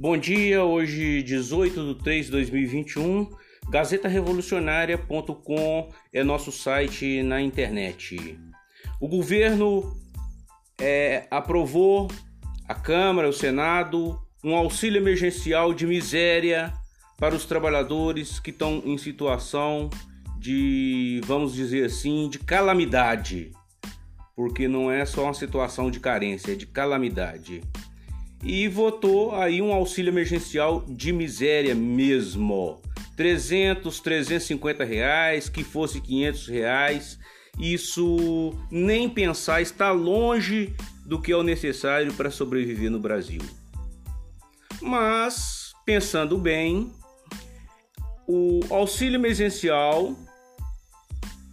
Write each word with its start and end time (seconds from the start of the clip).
Bom 0.00 0.16
dia, 0.16 0.62
hoje 0.62 1.24
18 1.24 1.94
de 1.94 2.04
3 2.04 2.26
de 2.26 2.30
2021, 2.30 3.28
gazetarevolucionária.com 3.68 5.92
é 6.12 6.22
nosso 6.22 6.52
site 6.52 7.20
na 7.24 7.42
internet. 7.42 8.38
O 9.00 9.08
governo 9.08 10.00
é, 10.80 11.26
aprovou, 11.32 12.06
a 12.68 12.76
Câmara, 12.76 13.28
o 13.28 13.32
Senado, 13.32 14.16
um 14.44 14.54
auxílio 14.54 15.02
emergencial 15.02 15.74
de 15.74 15.84
miséria 15.84 16.72
para 17.16 17.34
os 17.34 17.44
trabalhadores 17.44 18.38
que 18.38 18.50
estão 18.50 18.80
em 18.86 18.96
situação 18.96 19.90
de, 20.38 21.20
vamos 21.24 21.54
dizer 21.54 21.86
assim, 21.86 22.28
de 22.28 22.38
calamidade. 22.38 23.50
Porque 24.36 24.68
não 24.68 24.92
é 24.92 25.04
só 25.04 25.24
uma 25.24 25.34
situação 25.34 25.90
de 25.90 25.98
carência, 25.98 26.52
é 26.52 26.54
de 26.54 26.68
calamidade 26.68 27.62
e 28.42 28.68
votou 28.68 29.34
aí 29.34 29.60
um 29.60 29.72
auxílio 29.72 30.10
emergencial 30.10 30.84
de 30.88 31.12
miséria 31.12 31.74
mesmo. 31.74 32.80
300, 33.16 33.98
350 34.00 34.84
reais, 34.84 35.48
que 35.48 35.64
fosse 35.64 36.00
500 36.00 36.46
reais. 36.46 37.18
Isso 37.58 38.54
nem 38.70 39.08
pensar 39.08 39.60
está 39.60 39.90
longe 39.90 40.72
do 41.04 41.20
que 41.20 41.32
é 41.32 41.36
o 41.36 41.42
necessário 41.42 42.12
para 42.12 42.30
sobreviver 42.30 42.90
no 42.90 43.00
Brasil. 43.00 43.40
Mas, 44.80 45.72
pensando 45.84 46.38
bem, 46.38 46.92
o 48.28 48.60
auxílio 48.70 49.16
emergencial 49.16 50.16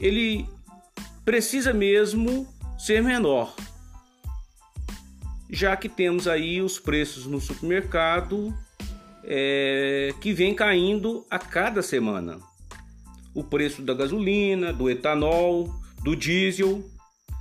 ele 0.00 0.44
precisa 1.24 1.72
mesmo 1.72 2.48
ser 2.76 3.00
menor 3.00 3.54
já 5.52 5.76
que 5.76 5.86
temos 5.86 6.26
aí 6.26 6.62
os 6.62 6.80
preços 6.80 7.26
no 7.26 7.38
supermercado 7.38 8.56
é, 9.22 10.14
que 10.18 10.32
vem 10.32 10.54
caindo 10.54 11.26
a 11.30 11.38
cada 11.38 11.82
semana. 11.82 12.38
O 13.34 13.44
preço 13.44 13.82
da 13.82 13.92
gasolina, 13.92 14.72
do 14.72 14.88
etanol, 14.88 15.70
do 16.02 16.16
diesel 16.16 16.82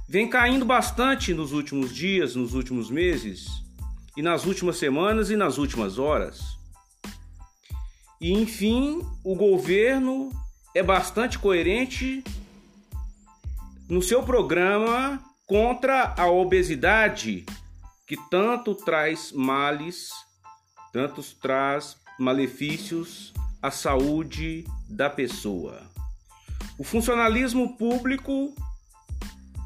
vem 0.09 0.29
caindo 0.29 0.65
bastante 0.65 1.33
nos 1.33 1.53
últimos 1.53 1.95
dias, 1.95 2.35
nos 2.35 2.53
últimos 2.53 2.91
meses, 2.91 3.47
e 4.17 4.21
nas 4.21 4.45
últimas 4.45 4.75
semanas 4.75 5.29
e 5.29 5.37
nas 5.37 5.57
últimas 5.57 5.97
horas. 5.97 6.41
E 8.19 8.33
enfim, 8.33 9.01
o 9.23 9.35
governo 9.35 10.29
é 10.75 10.83
bastante 10.83 11.39
coerente 11.39 12.21
no 13.87 14.01
seu 14.01 14.21
programa 14.21 15.21
contra 15.47 16.13
a 16.17 16.29
obesidade 16.29 17.45
que 18.11 18.17
tanto 18.29 18.75
traz 18.75 19.31
males, 19.31 20.09
tanto 20.91 21.23
traz 21.35 21.95
malefícios 22.19 23.33
à 23.61 23.71
saúde 23.71 24.65
da 24.89 25.09
pessoa. 25.09 25.81
O 26.77 26.83
funcionalismo 26.83 27.77
público 27.77 28.53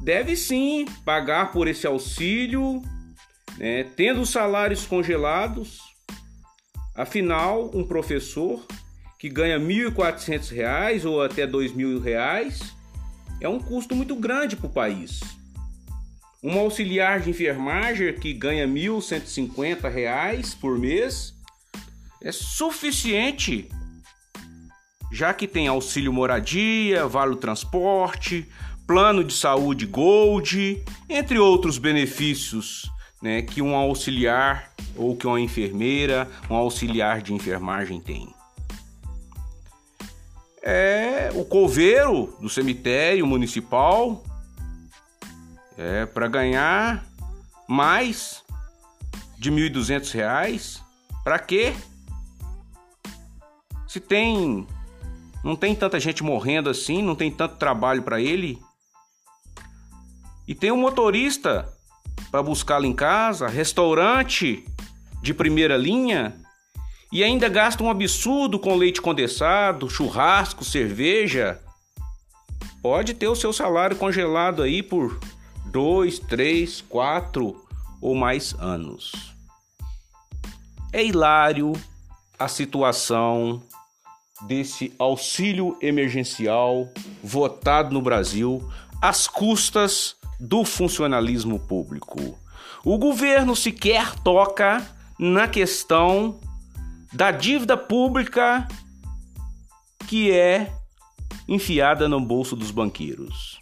deve 0.00 0.36
sim 0.36 0.86
pagar 1.04 1.50
por 1.50 1.66
esse 1.66 1.88
auxílio, 1.88 2.82
né, 3.58 3.82
tendo 3.82 4.24
salários 4.24 4.86
congelados. 4.86 5.80
Afinal, 6.94 7.68
um 7.74 7.84
professor 7.84 8.64
que 9.18 9.28
ganha 9.28 9.58
R$ 9.58 9.64
1.400 9.90 11.04
ou 11.04 11.20
até 11.20 11.46
R$ 11.46 11.50
2.000 11.50 12.72
é 13.40 13.48
um 13.48 13.58
custo 13.58 13.96
muito 13.96 14.14
grande 14.14 14.54
para 14.54 14.68
o 14.68 14.72
país. 14.72 15.18
Um 16.46 16.60
auxiliar 16.60 17.18
de 17.18 17.28
enfermagem 17.28 18.12
que 18.12 18.32
ganha 18.32 18.68
R$ 18.68 18.72
1.150 18.72 20.56
por 20.60 20.78
mês 20.78 21.34
é 22.22 22.30
suficiente, 22.30 23.68
já 25.10 25.34
que 25.34 25.48
tem 25.48 25.66
auxílio 25.66 26.12
moradia, 26.12 27.04
vale 27.08 27.34
transporte, 27.34 28.46
plano 28.86 29.24
de 29.24 29.34
saúde 29.34 29.86
Gold, 29.86 30.84
entre 31.08 31.36
outros 31.36 31.78
benefícios 31.78 32.88
né, 33.20 33.42
que 33.42 33.60
um 33.60 33.74
auxiliar 33.74 34.72
ou 34.94 35.16
que 35.16 35.26
uma 35.26 35.40
enfermeira, 35.40 36.30
um 36.48 36.54
auxiliar 36.54 37.22
de 37.22 37.34
enfermagem 37.34 37.98
tem. 38.00 38.32
É 40.62 41.32
o 41.34 41.44
coveiro 41.44 42.36
do 42.40 42.48
cemitério 42.48 43.26
municipal 43.26 44.22
é, 45.76 46.06
para 46.06 46.28
ganhar 46.28 47.04
mais 47.68 48.42
de 49.38 49.50
R$ 49.50 49.70
1.200, 49.70 50.80
para 51.22 51.38
quê? 51.38 51.74
Se 53.86 54.00
tem 54.00 54.66
não 55.44 55.54
tem 55.54 55.76
tanta 55.76 56.00
gente 56.00 56.24
morrendo 56.24 56.68
assim, 56.68 57.00
não 57.00 57.14
tem 57.14 57.30
tanto 57.30 57.56
trabalho 57.56 58.02
para 58.02 58.20
ele. 58.20 58.58
E 60.48 60.56
tem 60.56 60.72
um 60.72 60.76
motorista 60.76 61.72
para 62.32 62.42
buscá-lo 62.42 62.84
em 62.84 62.92
casa, 62.92 63.46
restaurante 63.46 64.64
de 65.22 65.32
primeira 65.32 65.76
linha, 65.76 66.34
e 67.12 67.22
ainda 67.22 67.48
gasta 67.48 67.82
um 67.84 67.90
absurdo 67.90 68.58
com 68.58 68.74
leite 68.74 69.00
condensado, 69.00 69.88
churrasco, 69.88 70.64
cerveja. 70.64 71.60
Pode 72.82 73.14
ter 73.14 73.28
o 73.28 73.36
seu 73.36 73.52
salário 73.52 73.96
congelado 73.96 74.62
aí 74.62 74.82
por 74.82 75.18
dois, 75.76 76.18
três, 76.18 76.80
quatro 76.80 77.62
ou 78.00 78.14
mais 78.14 78.54
anos. 78.58 79.12
É 80.90 81.04
hilário 81.04 81.74
a 82.38 82.48
situação 82.48 83.62
desse 84.46 84.94
auxílio 84.98 85.76
emergencial 85.82 86.88
votado 87.22 87.92
no 87.92 88.00
Brasil 88.00 88.66
às 89.02 89.28
custas 89.28 90.16
do 90.40 90.64
funcionalismo 90.64 91.58
público. 91.58 92.38
O 92.82 92.96
governo 92.96 93.54
sequer 93.54 94.18
toca 94.20 94.82
na 95.18 95.46
questão 95.46 96.40
da 97.12 97.30
dívida 97.30 97.76
pública 97.76 98.66
que 100.08 100.32
é 100.32 100.72
enfiada 101.46 102.08
no 102.08 102.18
bolso 102.18 102.56
dos 102.56 102.70
banqueiros. 102.70 103.60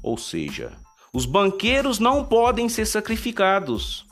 Ou 0.00 0.16
seja, 0.16 0.80
os 1.12 1.26
banqueiros 1.26 1.98
não 1.98 2.24
podem 2.24 2.68
ser 2.68 2.86
sacrificados. 2.86 4.06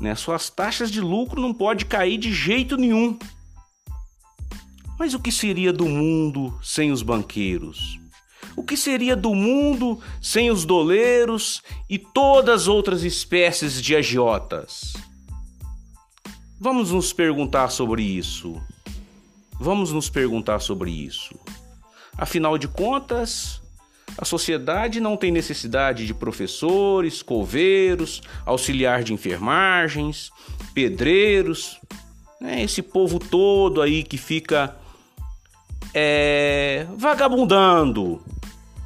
Né? 0.00 0.14
Suas 0.16 0.50
taxas 0.50 0.90
de 0.90 1.00
lucro 1.00 1.40
não 1.40 1.54
podem 1.54 1.86
cair 1.86 2.18
de 2.18 2.32
jeito 2.32 2.76
nenhum. 2.76 3.16
Mas 4.98 5.14
o 5.14 5.20
que 5.20 5.30
seria 5.30 5.72
do 5.72 5.86
mundo 5.86 6.58
sem 6.60 6.90
os 6.90 7.02
banqueiros? 7.02 8.00
O 8.56 8.64
que 8.64 8.76
seria 8.76 9.14
do 9.14 9.34
mundo 9.34 10.00
sem 10.20 10.50
os 10.50 10.64
doleiros 10.64 11.62
e 11.88 11.98
todas 11.98 12.62
as 12.62 12.68
outras 12.68 13.02
espécies 13.04 13.80
de 13.80 13.94
agiotas? 13.94 14.94
Vamos 16.60 16.90
nos 16.90 17.12
perguntar 17.12 17.70
sobre 17.70 18.02
isso. 18.02 18.60
Vamos 19.58 19.92
nos 19.92 20.10
perguntar 20.10 20.58
sobre 20.58 20.90
isso. 20.90 21.34
Afinal 22.18 22.58
de 22.58 22.68
contas, 22.68 23.61
a 24.16 24.24
sociedade 24.24 25.00
não 25.00 25.16
tem 25.16 25.30
necessidade 25.30 26.06
de 26.06 26.14
professores, 26.14 27.22
coveiros, 27.22 28.22
auxiliar 28.44 29.02
de 29.02 29.12
enfermagens, 29.12 30.30
pedreiros, 30.74 31.80
né? 32.40 32.62
esse 32.62 32.82
povo 32.82 33.18
todo 33.18 33.80
aí 33.80 34.02
que 34.02 34.18
fica 34.18 34.76
é, 35.94 36.86
vagabundando, 36.96 38.22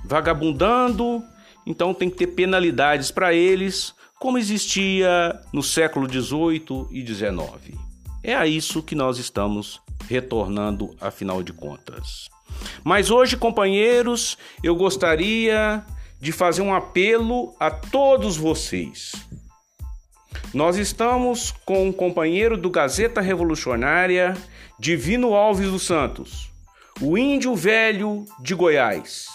vagabundando, 0.04 1.22
então 1.66 1.92
tem 1.92 2.09
que 2.09 2.16
ter 2.16 2.28
penalidades 2.28 3.10
para 3.10 3.34
eles, 3.34 3.95
como 4.18 4.39
existia 4.39 5.41
no 5.53 5.62
século 5.62 6.09
XVIII 6.09 6.86
e 6.91 7.06
XIX. 7.06 7.78
É 8.22 8.34
a 8.34 8.47
isso 8.47 8.83
que 8.83 8.95
nós 8.95 9.18
estamos 9.18 9.80
retornando, 10.09 10.97
afinal 11.00 11.42
de 11.42 11.53
contas. 11.53 12.28
Mas 12.84 13.10
hoje, 13.10 13.36
companheiros, 13.36 14.36
eu 14.62 14.74
gostaria 14.74 15.84
de 16.20 16.32
fazer 16.32 16.62
um 16.62 16.74
apelo 16.74 17.54
a 17.60 17.70
todos 17.70 18.36
vocês. 18.36 19.12
Nós 20.54 20.76
estamos 20.76 21.52
com 21.64 21.88
um 21.88 21.92
companheiro 21.92 22.56
do 22.56 22.70
Gazeta 22.70 23.20
Revolucionária, 23.20 24.36
Divino 24.78 25.34
Alves 25.34 25.70
dos 25.70 25.84
Santos, 25.84 26.50
o 27.00 27.18
índio 27.18 27.54
velho 27.54 28.24
de 28.40 28.54
Goiás. 28.54 29.26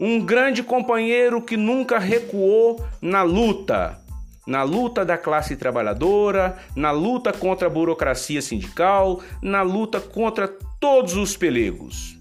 Um 0.00 0.24
grande 0.24 0.62
companheiro 0.62 1.42
que 1.42 1.56
nunca 1.56 1.98
recuou 1.98 2.84
na 3.02 3.22
luta, 3.22 4.00
na 4.46 4.62
luta 4.62 5.04
da 5.04 5.18
classe 5.18 5.56
trabalhadora, 5.56 6.58
na 6.74 6.90
luta 6.90 7.32
contra 7.32 7.66
a 7.66 7.70
burocracia 7.70 8.40
sindical, 8.40 9.22
na 9.42 9.62
luta 9.62 10.00
contra 10.00 10.48
todos 10.80 11.14
os 11.14 11.36
pelegos. 11.36 12.19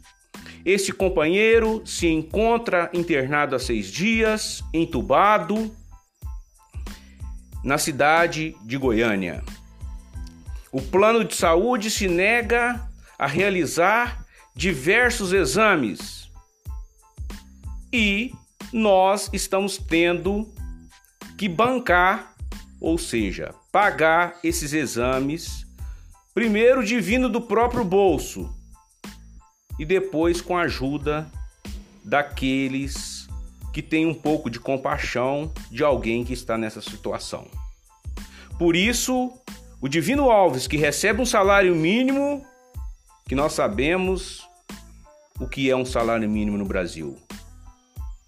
Esse 0.65 0.91
companheiro 0.91 1.81
se 1.85 2.07
encontra 2.07 2.89
internado 2.93 3.55
há 3.55 3.59
seis 3.59 3.87
dias, 3.87 4.63
entubado, 4.73 5.73
na 7.63 7.77
cidade 7.77 8.55
de 8.63 8.77
Goiânia. 8.77 9.43
O 10.71 10.81
plano 10.81 11.23
de 11.23 11.35
saúde 11.35 11.89
se 11.89 12.07
nega 12.07 12.87
a 13.17 13.25
realizar 13.25 14.25
diversos 14.55 15.33
exames 15.33 16.29
e 17.91 18.31
nós 18.71 19.29
estamos 19.33 19.77
tendo 19.77 20.47
que 21.37 21.49
bancar, 21.49 22.35
ou 22.79 22.97
seja, 22.97 23.53
pagar 23.71 24.37
esses 24.43 24.73
exames, 24.73 25.65
primeiro 26.33 26.83
divino 26.83 27.29
do 27.29 27.41
próprio 27.41 27.83
bolso 27.83 28.53
e 29.79 29.85
depois 29.85 30.41
com 30.41 30.57
a 30.57 30.63
ajuda 30.63 31.25
daqueles 32.03 33.27
que 33.73 33.81
têm 33.81 34.05
um 34.05 34.13
pouco 34.13 34.49
de 34.49 34.59
compaixão 34.59 35.51
de 35.71 35.83
alguém 35.83 36.25
que 36.25 36.33
está 36.33 36.57
nessa 36.57 36.81
situação. 36.81 37.47
Por 38.57 38.75
isso, 38.75 39.31
o 39.79 39.87
Divino 39.87 40.29
Alves, 40.29 40.67
que 40.67 40.75
recebe 40.75 41.21
um 41.21 41.25
salário 41.25 41.73
mínimo, 41.73 42.45
que 43.25 43.35
nós 43.35 43.53
sabemos 43.53 44.45
o 45.39 45.47
que 45.47 45.69
é 45.69 45.75
um 45.75 45.85
salário 45.85 46.29
mínimo 46.29 46.57
no 46.57 46.65
Brasil. 46.65 47.15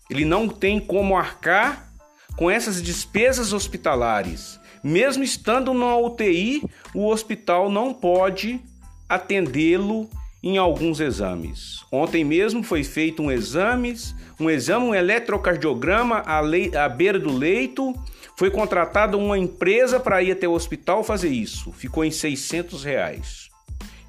Ele 0.09 0.23
não 0.23 0.47
tem 0.47 0.79
como 0.79 1.17
arcar 1.17 1.91
com 2.37 2.49
essas 2.49 2.81
despesas 2.81 3.51
hospitalares. 3.51 4.59
Mesmo 4.83 5.23
estando 5.23 5.73
na 5.73 5.97
UTI, 5.97 6.63
o 6.93 7.07
hospital 7.07 7.69
não 7.69 7.93
pode 7.93 8.61
atendê-lo 9.09 10.09
em 10.43 10.57
alguns 10.57 10.99
exames. 10.99 11.83
Ontem 11.91 12.23
mesmo 12.23 12.63
foi 12.63 12.83
feito 12.83 13.21
um 13.21 13.31
exame, 13.31 13.95
um 14.39 14.49
exame, 14.49 14.85
um 14.85 14.95
eletrocardiograma 14.95 16.19
à, 16.25 16.39
lei, 16.39 16.75
à 16.75 16.89
beira 16.89 17.19
do 17.19 17.31
leito. 17.31 17.93
Foi 18.35 18.49
contratada 18.49 19.17
uma 19.17 19.37
empresa 19.37 19.99
para 19.99 20.23
ir 20.23 20.31
até 20.31 20.47
o 20.47 20.53
hospital 20.53 21.03
fazer 21.03 21.29
isso. 21.29 21.71
Ficou 21.71 22.03
em 22.03 22.11
600 22.11 22.83
reais. 22.83 23.49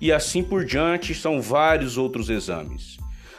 E 0.00 0.10
assim 0.10 0.42
por 0.42 0.64
diante, 0.64 1.14
são 1.14 1.40
vários 1.40 1.98
outros 1.98 2.30
exames. 2.30 2.96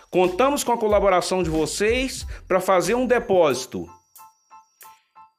Contamos 0.10 0.64
com 0.64 0.72
a 0.72 0.78
colaboração 0.78 1.42
de 1.42 1.50
vocês 1.50 2.28
para 2.48 2.62
fazer 2.62 2.94
um 2.94 3.08
depósito 3.08 3.90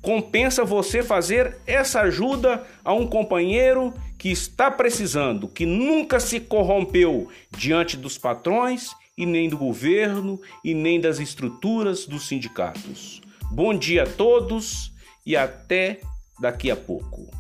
compensa 0.03 0.65
você 0.65 1.03
fazer 1.03 1.57
essa 1.67 2.03
ajuda 2.03 2.67
a 2.85 2.93
um 2.93 3.07
companheiro 3.07 3.95
que 4.19 4.31
está 4.31 4.71
precisando, 4.71 5.49
que 5.49 5.65
nunca 5.65 6.21
se 6.21 6.39
corrompeu 6.39 7.29
diante 7.51 7.97
dos 7.97 8.19
patrões 8.19 8.91
e 9.21 9.27
nem 9.27 9.51
do 9.51 9.59
governo 9.59 10.41
e 10.65 10.73
nem 10.73 10.99
das 10.99 11.21
estruturas 11.21 12.07
dos 12.07 12.27
sindicatos. 12.27 13.21
Bom 13.53 13.77
dia 13.77 14.05
a 14.05 14.07
todos 14.07 14.95
e 15.27 15.37
até 15.37 16.01
daqui 16.41 16.71
a 16.71 16.77
pouco. 16.77 17.40